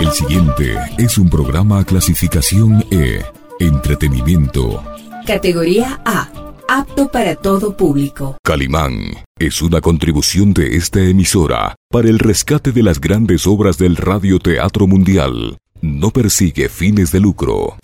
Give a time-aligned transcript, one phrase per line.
[0.00, 3.22] El siguiente es un programa clasificación E,
[3.60, 4.82] entretenimiento.
[5.26, 6.30] Categoría A,
[6.68, 8.38] apto para todo público.
[8.42, 8.94] Calimán
[9.38, 14.86] es una contribución de esta emisora para el rescate de las grandes obras del radioteatro
[14.86, 15.58] mundial.
[15.82, 17.76] No persigue fines de lucro.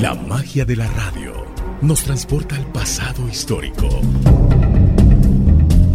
[0.00, 1.32] La magia de la radio
[1.82, 3.88] nos transporta al pasado histórico,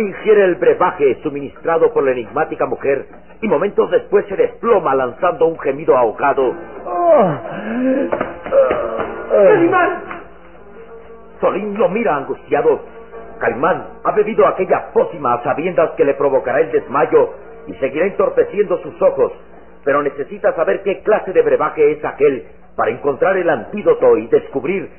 [0.00, 3.06] Ingiere el brebaje suministrado por la enigmática mujer
[3.40, 6.54] y momentos después se desploma lanzando un gemido ahogado.
[9.30, 10.02] ¡Calimán!
[11.40, 12.80] Solín lo mira angustiado.
[13.38, 17.34] Calimán ha bebido aquella pócima a sabiendas que le provocará el desmayo
[17.66, 19.32] y seguirá entorpeciendo sus ojos,
[19.84, 22.44] pero necesita saber qué clase de brebaje es aquel
[22.76, 24.90] para encontrar el antídoto y descubrir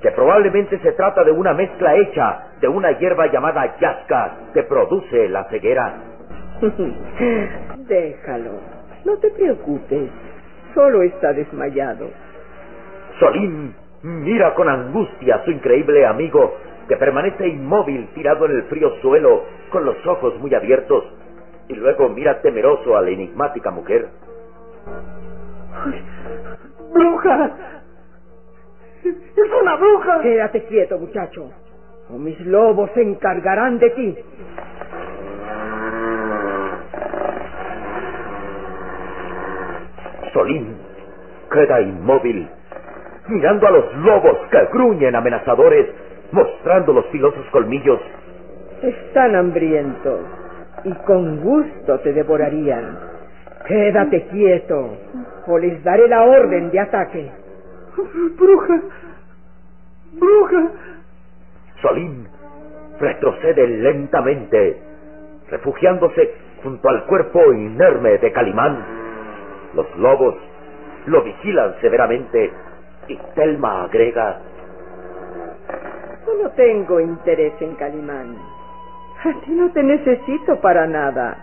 [0.00, 5.28] que probablemente se trata de una mezcla hecha de una hierba llamada yasca que produce
[5.28, 5.94] la ceguera.
[7.88, 8.52] Déjalo,
[9.04, 10.10] no te preocupes,
[10.74, 12.08] solo está desmayado.
[13.18, 16.54] Solín mira con angustia a su increíble amigo
[16.88, 21.04] que permanece inmóvil tirado en el frío suelo con los ojos muy abiertos
[21.68, 24.08] y luego mira temeroso a la enigmática mujer.
[26.92, 27.67] ¡Bruja!
[29.58, 30.20] ¡Es una bruja!
[30.22, 31.50] Quédate quieto, muchacho.
[32.10, 34.16] O mis lobos se encargarán de ti.
[40.32, 40.76] Solín
[41.50, 42.48] queda inmóvil,
[43.28, 45.88] mirando a los lobos que gruñen amenazadores,
[46.30, 48.00] mostrando los filosos colmillos.
[48.82, 50.20] Están hambrientos
[50.84, 52.98] y con gusto te devorarían.
[53.66, 54.96] Quédate quieto
[55.46, 57.30] o les daré la orden de ataque.
[58.38, 58.80] Bruja.
[60.12, 60.72] Bruja.
[61.82, 62.26] Solín
[62.98, 64.76] retrocede lentamente,
[65.50, 68.84] refugiándose junto al cuerpo inerme de Calimán.
[69.74, 70.34] Los lobos
[71.06, 72.50] lo vigilan severamente
[73.08, 74.40] y Telma agrega...
[76.26, 78.36] Yo no tengo interés en Calimán.
[79.24, 81.36] A ti no te necesito para nada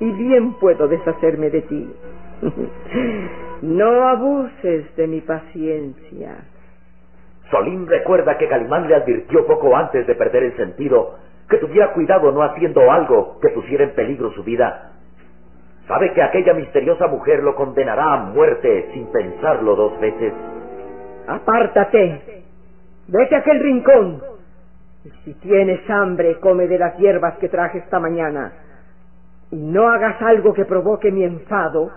[0.00, 1.92] y bien puedo deshacerme de ti.
[3.62, 6.36] No abuses de mi paciencia.
[7.50, 11.14] Solín recuerda que Calimán le advirtió poco antes de perder el sentido
[11.48, 14.92] que tuviera cuidado no haciendo algo que pusiera en peligro su vida.
[15.86, 20.32] Sabe que aquella misteriosa mujer lo condenará a muerte sin pensarlo dos veces.
[21.28, 22.42] Apártate.
[23.06, 24.20] Vete a aquel rincón.
[25.04, 28.52] Y si tienes hambre, come de las hierbas que traje esta mañana.
[29.52, 31.92] Y no hagas algo que provoque mi enfado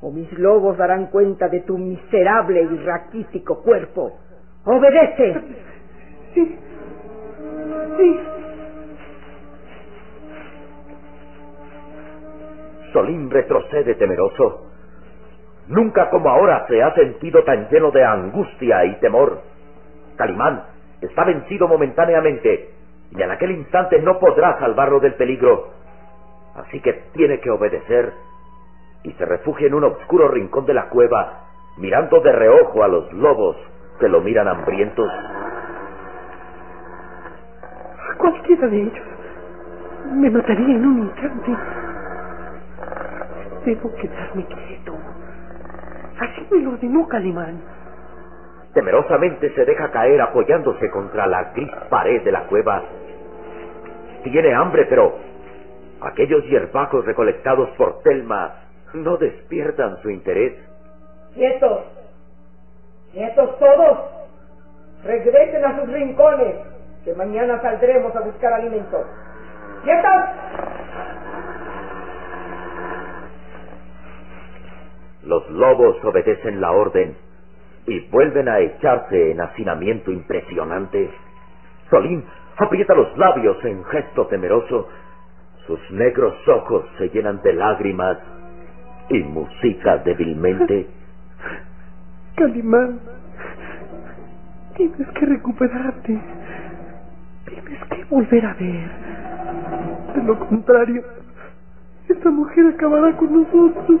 [0.00, 4.18] o mis lobos darán cuenta de tu miserable y raquítico cuerpo.
[4.64, 5.40] ¡Obedece!
[6.34, 6.58] Sí.
[7.96, 8.20] Sí.
[12.92, 14.66] Solín retrocede temeroso.
[15.68, 19.42] Nunca como ahora se ha sentido tan lleno de angustia y temor.
[20.16, 20.64] Calimán
[21.00, 22.70] está vencido momentáneamente
[23.10, 25.68] y en aquel instante no podrá salvarlo del peligro.
[26.54, 28.12] Así que tiene que obedecer
[29.04, 31.44] y se refugia en un oscuro rincón de la cueva,
[31.76, 33.56] mirando de reojo a los lobos
[33.98, 35.10] que lo miran hambrientos.
[38.18, 39.06] Cualquiera de ellos
[40.12, 41.56] me mataría en un instante.
[43.64, 44.94] Debo quedarme quieto.
[46.18, 47.60] Así me lo ordenó Calimán.
[48.74, 52.82] Temerosamente se deja caer apoyándose contra la gris pared de la cueva.
[54.22, 55.16] Tiene hambre, pero
[56.00, 58.54] aquellos hierbajos recolectados por Telma
[58.94, 60.54] no despiertan su interés.
[61.34, 61.97] ¡Quietos!
[63.12, 63.98] ¡Quietos todos!
[65.04, 66.56] Regresen a sus rincones,
[67.04, 69.04] que mañana saldremos a buscar alimento.
[69.84, 70.22] ¡Quietos!
[75.24, 77.16] Los lobos obedecen la orden
[77.86, 81.10] y vuelven a echarse en hacinamiento impresionante.
[81.90, 82.24] Solín
[82.56, 84.88] aprieta los labios en gesto temeroso.
[85.66, 88.18] Sus negros ojos se llenan de lágrimas
[89.08, 90.86] y musita débilmente.
[92.38, 93.00] Calimán,
[94.76, 96.20] tienes que recuperarte.
[97.46, 98.90] Tienes que volver a ver.
[100.14, 101.02] De lo contrario,
[102.08, 104.00] esta mujer acabará con nosotros.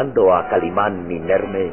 [0.00, 1.72] mirando a Calimán inerme.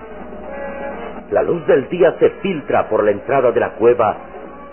[1.31, 4.17] La luz del día se filtra por la entrada de la cueva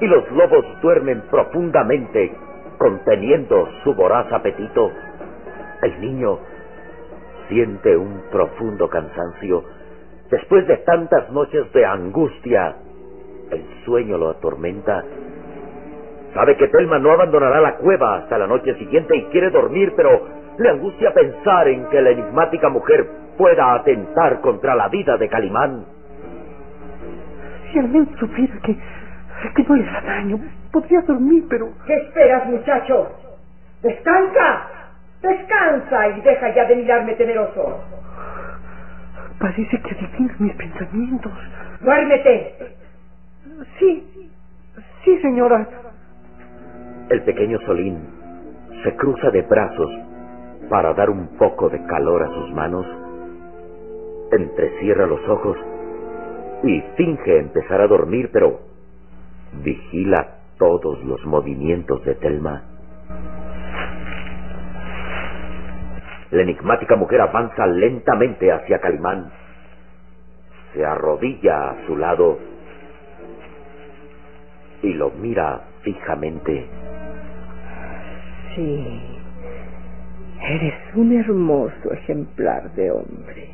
[0.01, 2.33] y los lobos duermen profundamente,
[2.79, 4.91] conteniendo su voraz apetito.
[5.83, 6.39] El niño
[7.49, 9.63] siente un profundo cansancio.
[10.31, 12.75] Después de tantas noches de angustia,
[13.53, 15.05] el sueño lo atormenta.
[16.35, 20.27] Sabe que Telma no abandonará la cueva hasta la noche siguiente y quiere dormir, pero
[20.59, 25.85] le angustia pensar en que la enigmática mujer pueda atentar contra la vida de Calimán.
[27.73, 28.77] Si al menos supiera que,
[29.55, 30.39] que no le hará daño,
[30.73, 31.69] podría dormir, pero...
[31.87, 33.09] ¿Qué esperas, muchacho?
[33.83, 34.69] ¡Descansa!
[35.23, 37.83] ¡Descansa y deja ya de mirarme temeroso!
[39.39, 41.33] Parece que adivinas mis pensamientos.
[41.81, 42.75] ¡Duérmete!
[43.79, 44.31] Sí,
[45.05, 45.67] sí, señora.
[47.11, 47.99] El pequeño Solín
[48.83, 49.91] se cruza de brazos
[50.69, 52.87] para dar un poco de calor a sus manos,
[54.37, 55.57] entrecierra los ojos
[56.63, 58.61] y finge empezar a dormir, pero
[59.63, 62.63] vigila todos los movimientos de Telma.
[66.31, 69.31] La enigmática mujer avanza lentamente hacia Calimán.
[70.73, 72.39] Se arrodilla a su lado
[74.83, 76.67] y lo mira fijamente.
[78.55, 79.01] Sí,
[80.43, 83.54] eres un hermoso ejemplar de hombre.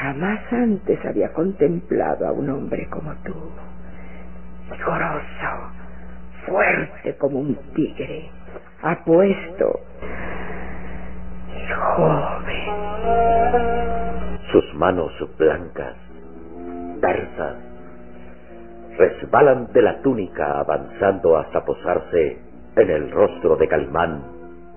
[0.00, 3.34] Jamás antes había contemplado a un hombre como tú.
[4.72, 5.72] Vigoroso,
[6.46, 8.30] fuerte como un tigre,
[8.80, 9.80] apuesto
[11.54, 12.70] y joven.
[14.50, 15.96] Sus manos blancas,
[17.02, 17.56] tersas,
[18.96, 22.38] resbalan de la túnica avanzando hasta posarse
[22.76, 24.22] en el rostro de Calimán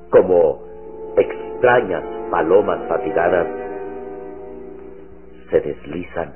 [0.10, 0.60] como
[1.16, 3.63] extrañas palomas fatigadas.
[5.54, 6.34] Se deslizan,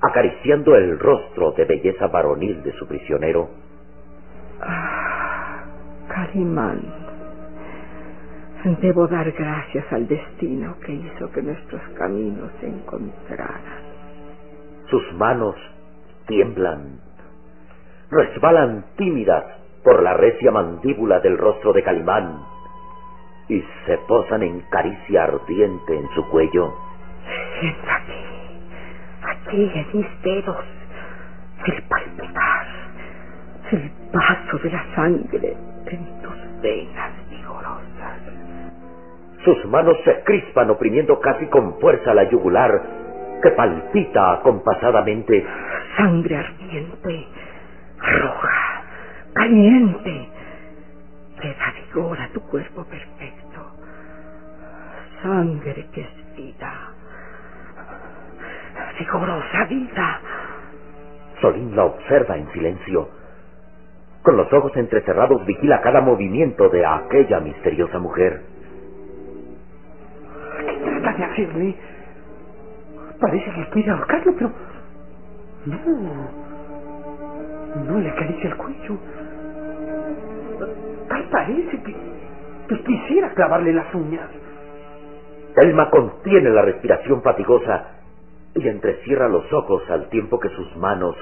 [0.00, 3.50] acariciando el rostro de belleza varonil de su prisionero.
[4.60, 5.64] Ah,
[6.06, 6.80] Calimán,
[8.80, 13.60] Debo dar gracias al destino que hizo que nuestros caminos se encontraran.
[14.88, 15.56] Sus manos
[16.28, 17.00] tiemblan,
[18.10, 19.44] resbalan tímidas
[19.82, 22.38] por la recia mandíbula del rostro de Calimán
[23.48, 26.72] y se posan en caricia ardiente en su cuello.
[29.56, 30.64] Mis dedos,
[31.66, 32.66] el palpitar,
[33.70, 35.56] el paso de la sangre
[35.86, 38.18] en tus venas vigorosas.
[39.44, 42.82] Sus manos se crispan oprimiendo casi con fuerza la yugular
[43.42, 45.44] que palpita acompasadamente.
[45.96, 47.26] Sangre ardiente,
[47.98, 48.82] roja,
[49.34, 50.28] caliente,
[51.40, 53.60] que da vigor a tu cuerpo perfecto.
[55.22, 56.83] Sangre que es vida,
[58.98, 60.20] vigorosa vida.
[61.40, 63.08] Solín la observa en silencio.
[64.22, 68.42] Con los ojos entrecerrados vigila cada movimiento de aquella misteriosa mujer.
[70.58, 71.74] ¿Qué trata de hacerle?
[73.20, 74.52] Parece que quiere ahorcarlo, pero...
[75.66, 76.44] No.
[77.86, 78.96] No le acaricia el cuello.
[81.08, 81.96] Tal parece que,
[82.68, 84.28] que quisiera clavarle las uñas.
[85.56, 87.93] Elma contiene la respiración fatigosa
[88.54, 91.16] y entrecierra los ojos al tiempo que sus manos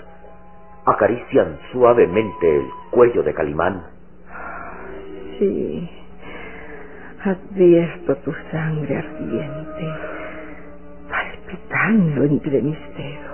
[0.85, 3.83] acarician suavemente el cuello de Calimán.
[5.39, 5.91] Sí,
[7.25, 9.89] advierto tu sangre ardiente,
[11.09, 13.33] palpitando entre mis dedos.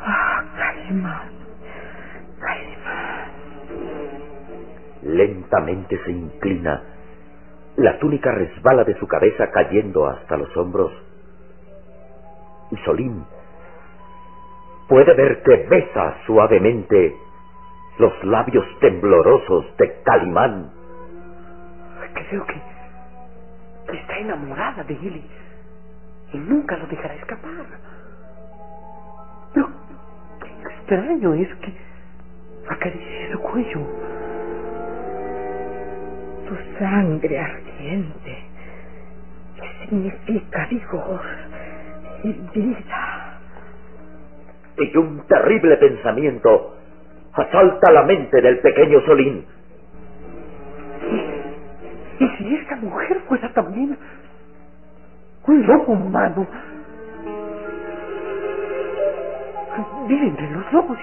[0.00, 1.28] Ah, Calimán,
[2.40, 3.30] Calimán.
[5.02, 6.82] Lentamente se inclina.
[7.76, 10.92] La túnica resbala de su cabeza cayendo hasta los hombros.
[12.70, 13.24] Y Solín
[14.88, 17.14] puede ver que besa suavemente
[17.98, 20.70] los labios temblorosos de Calimán.
[22.14, 25.22] Creo que, está enamorada de él
[26.32, 27.50] y, nunca lo dejará escapar.
[29.54, 29.68] Pero
[30.40, 31.72] qué extraño es que
[32.68, 33.80] acaricie su cuello.
[36.48, 38.44] Tu sangre ardiente,
[39.56, 41.47] que significa vigor
[42.24, 43.38] vida.
[44.78, 46.76] Y un terrible pensamiento
[47.32, 49.44] asalta la mente del pequeño Solín.
[52.20, 53.96] ¿Y si esta mujer fuera también
[55.46, 56.46] un lobo humano?
[60.08, 60.98] Vive entre los lobos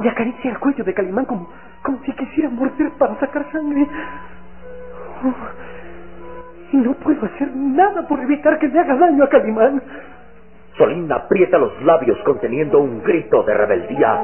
[0.00, 1.48] y, y acaricia el cuello de Calimán como,
[1.82, 3.86] como si quisiera morder para sacar sangre.
[5.24, 5.34] Oh,
[6.72, 9.82] y no puedo hacer nada por evitar que le haga daño a Calimán.
[10.76, 14.20] Solín aprieta los labios conteniendo un grito de rebeldía.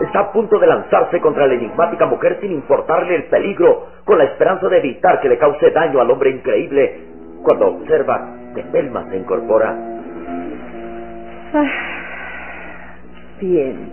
[0.00, 4.24] Está a punto de lanzarse contra la enigmática mujer sin importarle el peligro, con la
[4.24, 7.00] esperanza de evitar que le cause daño al hombre increíble,
[7.42, 9.74] cuando observa que Telma se incorpora.
[11.54, 11.70] Ah,
[13.40, 13.90] bien,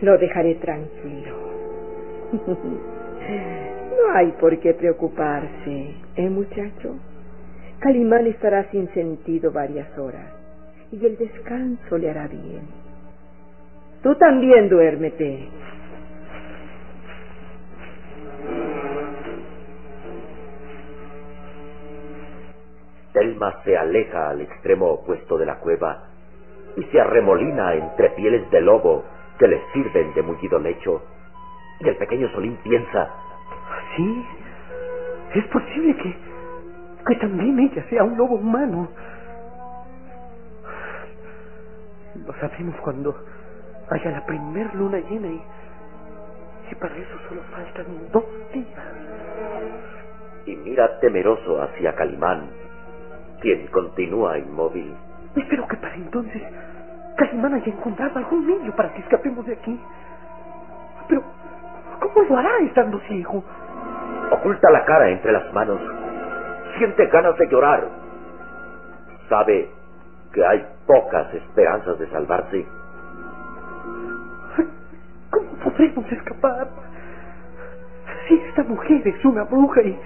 [0.00, 1.36] lo dejaré tranquilo.
[3.92, 6.96] No hay por qué preocuparse, ¿eh, muchacho?
[7.78, 10.41] Calimán estará sin sentido varias horas
[10.92, 12.68] y el descanso le hará bien.
[14.02, 15.48] Tú también duérmete.
[23.12, 26.08] Telma se aleja al extremo opuesto de la cueva
[26.76, 29.04] y se arremolina entre pieles de lobo
[29.38, 31.02] que le sirven de mullido lecho.
[31.80, 33.10] Y el pequeño Solín piensa,
[33.96, 34.26] Sí,
[35.34, 36.16] es posible que,
[37.06, 38.88] que también ella sea un lobo humano.
[42.26, 43.14] Lo sabremos cuando
[43.90, 45.42] haya la primer luna llena y,
[46.70, 48.84] y para eso solo faltan dos días.
[50.46, 52.50] y mira temeroso hacia Calimán,
[53.40, 54.94] quien continúa inmóvil.
[55.36, 56.42] Espero que para entonces
[57.16, 59.80] Calimán haya encontrado algún medio para que escapemos de aquí.
[61.08, 61.22] Pero,
[62.00, 63.44] ¿cómo lo hará estando ciego?
[64.32, 65.80] Oculta la cara entre las manos.
[66.78, 67.88] Siente ganas de llorar.
[69.28, 69.70] Sabe
[70.32, 72.66] que hay pocas esperanzas de salvarse.
[75.30, 76.68] ¿Cómo podremos escapar?
[78.28, 79.98] Si esta mujer es una bruja y,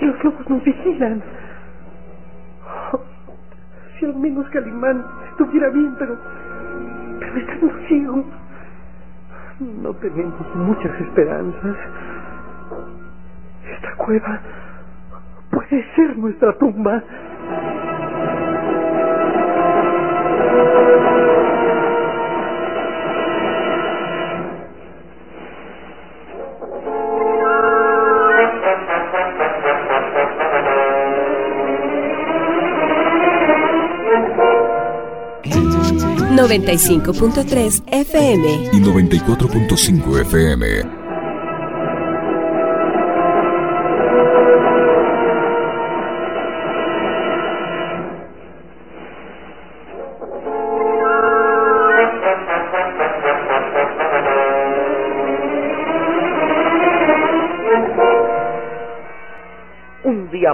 [0.00, 1.22] y los lobos nos vigilan.
[3.98, 6.18] Si al menos Calimán estuviera bien, pero,
[7.18, 8.24] pero estando ciego,
[9.60, 11.76] no tenemos muchas esperanzas.
[13.74, 14.40] Esta cueva
[15.50, 17.02] puede ser nuestra tumba.
[36.30, 40.95] Noventa y cinco punto tres FM y noventa y cuatro punto cinco FM.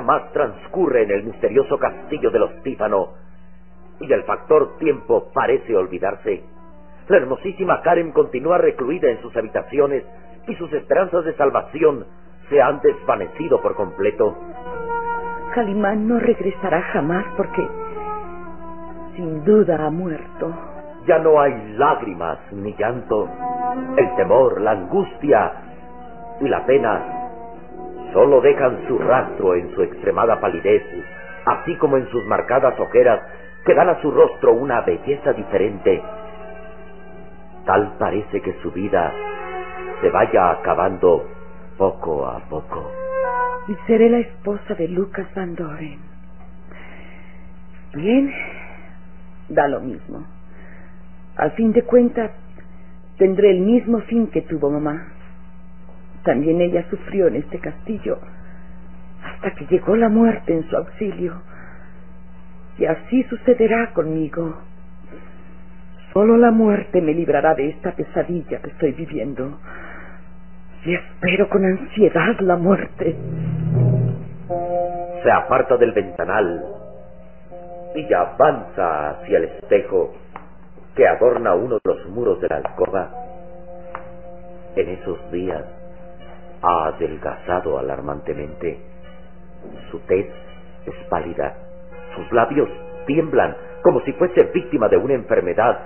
[0.02, 3.10] Más transcurre en el misterioso castillo de los Tífano
[4.00, 6.42] y el factor tiempo parece olvidarse.
[7.08, 10.04] La hermosísima Karen continúa recluida en sus habitaciones
[10.46, 12.06] y sus esperanzas de salvación
[12.48, 14.36] se han desvanecido por completo.
[15.54, 17.68] Calimán no regresará jamás porque
[19.16, 20.52] sin duda ha muerto.
[21.06, 23.28] Ya no hay lágrimas ni llanto.
[23.96, 25.52] El temor, la angustia
[26.40, 27.21] y la pena
[28.12, 30.82] solo dejan su rastro en su extremada palidez,
[31.44, 33.20] así como en sus marcadas ojeras
[33.64, 36.02] que dan a su rostro una belleza diferente.
[37.64, 39.12] Tal parece que su vida
[40.00, 41.26] se vaya acabando
[41.78, 42.90] poco a poco.
[43.68, 46.00] Y seré la esposa de Lucas Van Doren.
[47.94, 48.32] Bien,
[49.48, 50.24] da lo mismo.
[51.36, 52.32] Al fin de cuentas,
[53.16, 55.06] tendré el mismo fin que tuvo mamá.
[56.24, 58.18] También ella sufrió en este castillo
[59.24, 61.34] hasta que llegó la muerte en su auxilio.
[62.78, 64.54] Y así sucederá conmigo.
[66.12, 69.58] Solo la muerte me librará de esta pesadilla que estoy viviendo.
[70.84, 73.16] Y espero con ansiedad la muerte.
[75.22, 76.64] Se aparta del ventanal
[77.94, 80.14] y avanza hacia el espejo
[80.96, 83.10] que adorna uno de los muros de la alcoba.
[84.76, 85.64] En esos días
[86.62, 88.78] ha adelgazado alarmantemente.
[89.90, 90.26] Su tez
[90.86, 91.54] es pálida,
[92.16, 92.68] sus labios
[93.06, 95.80] tiemblan como si fuese víctima de una enfermedad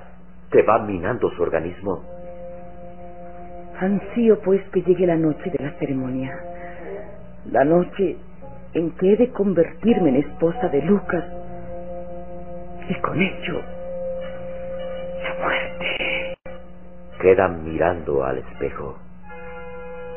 [0.50, 2.02] que va minando su organismo.
[3.80, 6.38] Ansío pues que llegue la noche de la ceremonia,
[7.50, 8.16] la noche
[8.74, 11.24] en que he de convertirme en esposa de Lucas
[12.88, 13.60] y con ello
[15.22, 16.36] la muerte.
[17.20, 19.05] Quedan mirando al espejo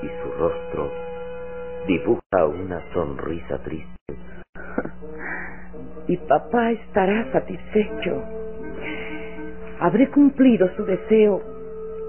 [0.01, 0.91] y su rostro
[1.87, 3.89] dibuja una sonrisa triste.
[6.07, 8.23] Y papá estará satisfecho.
[9.79, 11.41] Habré cumplido su deseo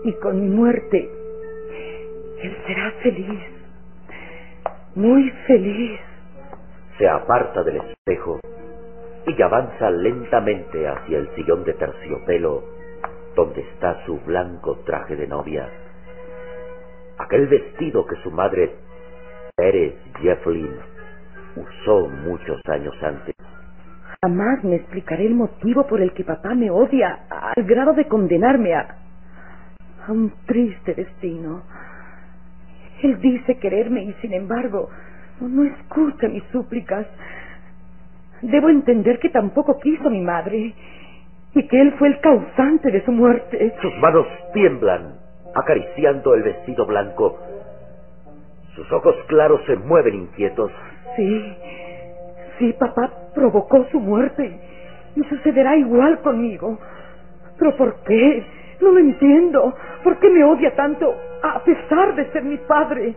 [0.04, 1.10] y con mi muerte
[2.42, 3.40] él será feliz,
[4.94, 6.00] muy feliz.
[6.98, 8.40] Se aparta del espejo
[9.26, 12.64] y avanza lentamente hacia el sillón de terciopelo
[13.36, 15.68] donde está su blanco traje de novia
[17.22, 18.74] aquel vestido que su madre
[19.56, 20.70] Pérez Jefflin
[21.56, 23.34] usó muchos años antes.
[24.22, 28.74] Jamás me explicaré el motivo por el que papá me odia al grado de condenarme
[28.74, 28.96] a,
[30.06, 31.62] a un triste destino.
[33.02, 34.90] Él dice quererme y sin embargo
[35.40, 37.06] no escucha mis súplicas.
[38.42, 40.74] Debo entender que tampoco quiso mi madre
[41.54, 43.74] y que él fue el causante de su muerte.
[43.80, 47.38] Sus manos tiemblan acariciando el vestido blanco.
[48.74, 50.70] Sus ojos claros se mueven inquietos.
[51.16, 51.56] Sí,
[52.58, 54.60] sí, papá provocó su muerte
[55.16, 56.78] y sucederá igual conmigo.
[57.58, 58.44] Pero ¿por qué?
[58.80, 59.74] No lo entiendo.
[60.02, 63.14] ¿Por qué me odia tanto a pesar de ser mi padre?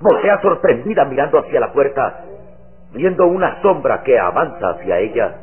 [0.00, 2.24] Voltea sorprendida mirando hacia la puerta,
[2.92, 5.34] viendo una sombra que avanza hacia ella.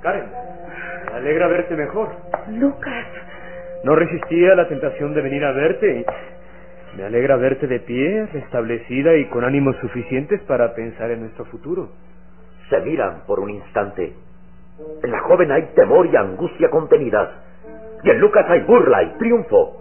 [0.00, 0.39] Karen,
[1.20, 2.08] alegra verte mejor.
[2.50, 3.06] Lucas.
[3.84, 6.04] No resistía a la tentación de venir a verte
[6.96, 11.90] me alegra verte de pie, restablecida y con ánimos suficientes para pensar en nuestro futuro.
[12.68, 14.12] Se miran por un instante.
[15.02, 17.28] En la joven hay temor y angustia contenidas.
[18.02, 19.80] Y en Lucas hay burla y triunfo.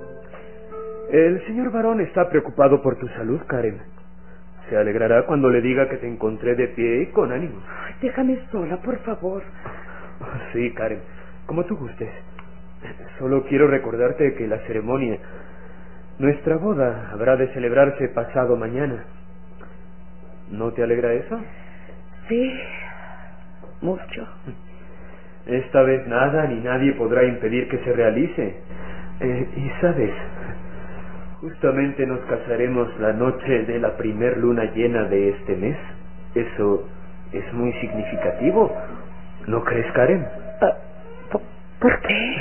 [1.11, 3.81] El señor varón está preocupado por tu salud, Karen.
[4.69, 7.63] Se alegrará cuando le diga que te encontré de pie y con ánimos.
[8.01, 9.41] déjame sola, por favor.
[10.53, 11.18] Sí, Karen
[11.49, 12.11] como tú gustes.
[13.17, 15.17] Solo quiero recordarte que la ceremonia,
[16.19, 19.03] nuestra boda, habrá de celebrarse pasado mañana.
[20.51, 21.39] ¿No te alegra eso?
[22.27, 22.53] Sí,
[23.81, 24.27] mucho.
[25.47, 28.55] Esta vez nada ni nadie podrá impedir que se realice.
[29.19, 30.13] Eh, y sabes,
[31.41, 35.77] justamente nos casaremos la noche de la primer luna llena de este mes.
[36.35, 36.87] Eso
[37.33, 38.71] es muy significativo.
[39.47, 40.27] ¿No crees, Karen?
[40.61, 40.88] Ah,
[41.79, 42.35] ¿Por qué?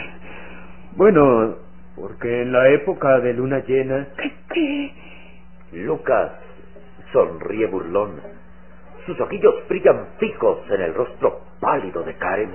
[0.96, 1.57] Bueno,
[1.94, 4.09] porque en la época de luna llena...
[4.16, 4.33] ¿Qué?
[4.53, 4.92] qué?
[5.72, 6.33] Lucas
[7.12, 8.20] sonríe burlón.
[9.07, 12.51] Sus ojillos brillan fijos en el rostro pálido de Karen?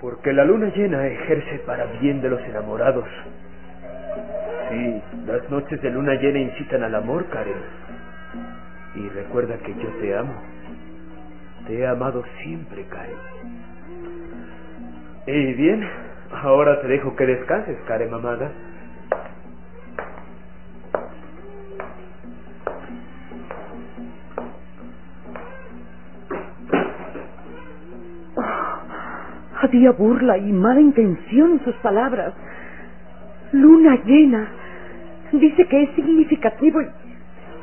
[0.00, 3.06] Porque la luna llena ejerce para bien de los enamorados.
[4.68, 7.54] Sí, las noches de luna llena incitan al amor, Karen.
[8.96, 10.34] Y recuerda que yo te amo.
[11.66, 13.35] Te he amado siempre, Karen.
[15.26, 15.84] Y bien,
[16.30, 18.52] ahora te dejo que descanses, Karen mamada.
[29.60, 32.32] Había burla y mala intención en sus palabras.
[33.50, 34.48] Luna llena.
[35.32, 36.86] Dice que es significativo y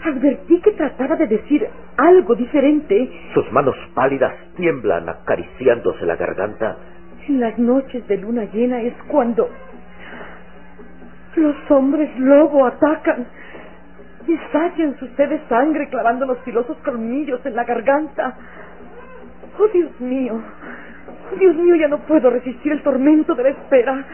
[0.03, 3.09] advertí que trataba de decir algo diferente.
[3.33, 6.77] Sus manos pálidas tiemblan acariciándose la garganta.
[7.27, 9.49] En las noches de luna llena es cuando
[11.35, 13.25] los hombres lobo atacan
[14.27, 14.37] y
[14.99, 18.35] sus de sangre clavando los filosos colmillos en la garganta.
[19.59, 20.41] Oh, Dios mío.
[21.37, 24.05] Dios mío, ya no puedo resistir el tormento de la espera.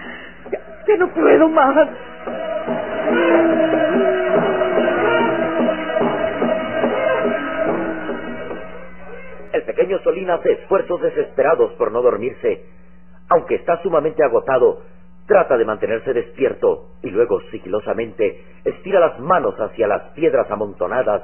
[0.52, 1.90] Ya, ya no puedo más.
[9.52, 12.79] El pequeño Solín hace esfuerzos desesperados por no dormirse.
[13.30, 14.82] Aunque está sumamente agotado,
[15.28, 21.22] trata de mantenerse despierto y luego sigilosamente estira las manos hacia las piedras amontonadas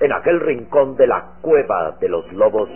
[0.00, 2.70] en aquel rincón de la cueva de los lobos.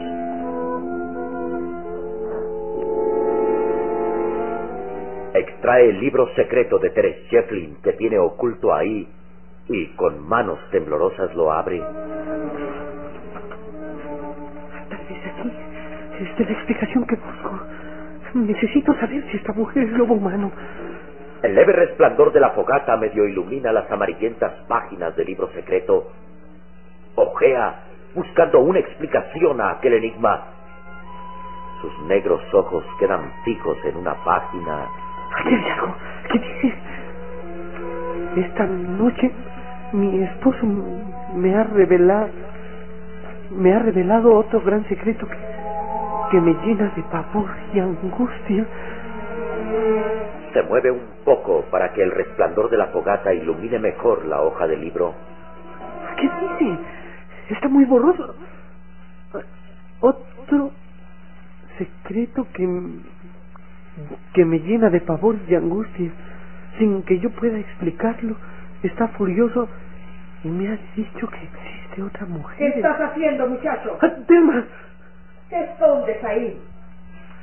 [5.35, 9.09] Extrae el libro secreto de Teres Shefflin que tiene oculto ahí
[9.69, 11.81] y con manos temblorosas lo abre.
[14.89, 15.51] Tal vez aquí
[16.21, 17.78] es la explicación que busco.
[18.35, 20.51] Necesito saber si esta mujer es lobo humano.
[21.43, 26.11] El leve resplandor de la fogata medio ilumina las amarillentas páginas del libro secreto.
[27.15, 30.47] Ojea, buscando una explicación a aquel enigma.
[31.81, 34.87] Sus negros ojos quedan fijos en una página.
[35.39, 35.95] Aquí hay algo.
[36.33, 36.75] ¿Qué dice?
[38.37, 39.31] Esta noche
[39.93, 40.67] mi esposo
[41.35, 42.29] me ha revelado
[43.51, 45.37] me ha revelado otro gran secreto que,
[46.31, 48.67] que me llena de pavor y angustia.
[50.53, 54.67] Se mueve un poco para que el resplandor de la fogata ilumine mejor la hoja
[54.67, 55.15] del libro.
[56.17, 56.79] ¿Qué dice?
[57.51, 58.35] Está muy borroso.
[60.01, 60.71] Otro
[61.79, 62.67] secreto que
[64.33, 66.11] que me llena de pavor y angustia,
[66.79, 68.37] sin que yo pueda explicarlo.
[68.83, 69.69] Está furioso
[70.45, 72.57] y me ha dicho que existe otra mujer.
[72.59, 73.99] ¿Qué estás haciendo, muchacho?
[74.01, 74.65] ¡Ah, ¡Tema!
[75.49, 76.61] ¿Qué escondes ahí?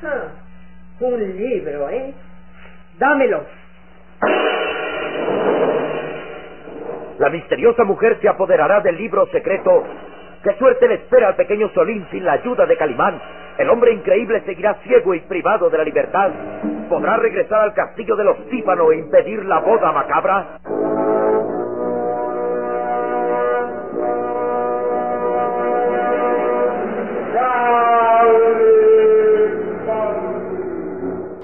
[0.03, 0.27] Ah,
[0.99, 2.13] un libro, ¿eh?
[2.99, 3.43] Dámelo.
[7.17, 9.83] La misteriosa mujer se apoderará del libro secreto.
[10.43, 13.19] ¿Qué suerte le espera al pequeño Solín sin la ayuda de Calimán?
[13.57, 16.29] El hombre increíble seguirá ciego y privado de la libertad.
[16.89, 20.59] ¿Podrá regresar al castillo de los Tífano e impedir la boda macabra?